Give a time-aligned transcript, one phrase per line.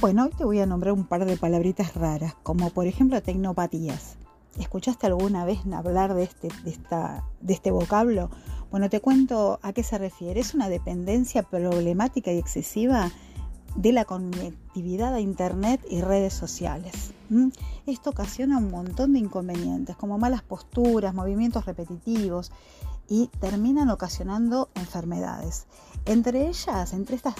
[0.00, 4.16] Bueno, hoy te voy a nombrar un par de palabritas raras, como por ejemplo tecnopatías.
[4.58, 8.30] ¿Escuchaste alguna vez hablar de este, de, esta, de este vocablo?
[8.70, 10.40] Bueno, te cuento a qué se refiere.
[10.40, 13.10] Es una dependencia problemática y excesiva
[13.76, 17.12] de la conectividad a Internet y redes sociales.
[17.86, 22.50] Esto ocasiona un montón de inconvenientes, como malas posturas, movimientos repetitivos
[23.08, 25.66] y terminan ocasionando enfermedades.
[26.06, 27.34] Entre ellas, entre estas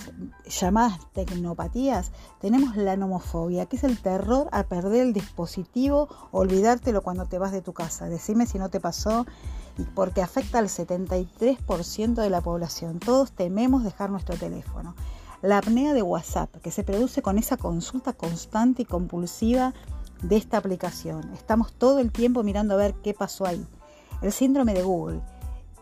[0.45, 2.10] llamadas tecnopatías,
[2.41, 7.52] tenemos la nomofobia, que es el terror a perder el dispositivo olvidártelo cuando te vas
[7.52, 8.08] de tu casa.
[8.08, 9.27] Decime si no te pasó,
[9.94, 12.98] porque afecta al 73% de la población.
[12.98, 14.94] Todos tememos dejar nuestro teléfono.
[15.42, 19.74] La apnea de WhatsApp, que se produce con esa consulta constante y compulsiva
[20.22, 21.32] de esta aplicación.
[21.32, 23.66] Estamos todo el tiempo mirando a ver qué pasó ahí.
[24.22, 25.22] El síndrome de Google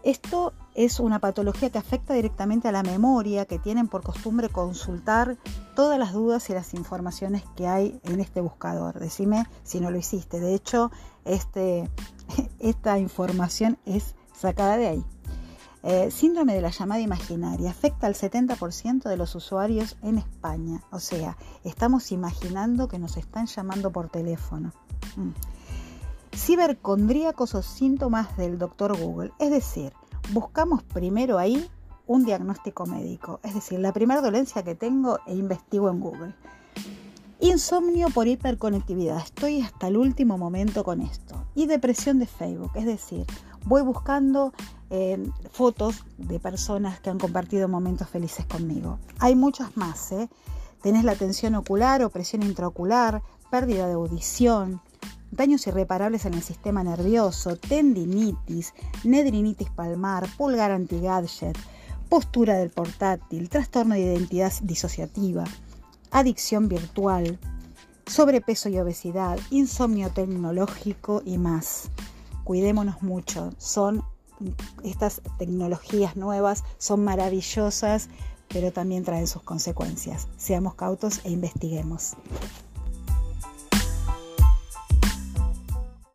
[0.09, 5.37] esto es una patología que afecta directamente a la memoria, que tienen por costumbre consultar
[5.75, 9.01] todas las dudas y las informaciones que hay en este buscador.
[9.01, 10.41] Decime si no lo hiciste.
[10.41, 10.91] De hecho,
[11.25, 11.91] este,
[12.61, 15.05] esta información es sacada de ahí.
[15.85, 20.83] Eh, síndrome de la llamada imaginaria afecta al 70% de los usuarios en España.
[20.91, 24.73] O sea, estamos imaginando que nos están llamando por teléfono.
[25.17, 25.31] Mm
[26.39, 29.33] cibercondríacos o síntomas del doctor Google.
[29.39, 29.93] Es decir,
[30.33, 31.69] buscamos primero ahí
[32.07, 33.41] un diagnóstico médico.
[33.43, 36.35] Es decir, la primera dolencia que tengo e investigo en Google.
[37.41, 39.19] Insomnio por hiperconectividad.
[39.19, 41.38] Estoy hasta el último momento con esto.
[41.59, 42.71] Y depresión de Facebook.
[42.77, 43.27] Es decir,
[43.65, 44.53] voy buscando
[44.91, 49.01] eh, fotos de personas que han compartido momentos felices conmigo.
[49.19, 50.13] Hay muchas más.
[50.13, 50.29] ¿eh?
[50.83, 54.81] Tenés la tensión ocular, opresión intraocular, pérdida de audición,
[55.33, 58.73] daños irreparables en el sistema nervioso, tendinitis,
[59.03, 61.59] nedrinitis palmar, pulgar anti-gadget,
[62.09, 65.43] postura del portátil, trastorno de identidad disociativa,
[66.13, 67.37] adicción virtual,
[68.09, 71.91] sobrepeso y obesidad, insomnio tecnológico y más.
[72.45, 74.03] Cuidémonos mucho, son
[74.85, 78.09] estas tecnologías nuevas son maravillosas,
[78.49, 80.29] pero también traen sus consecuencias.
[80.37, 82.15] Seamos cautos e investiguemos.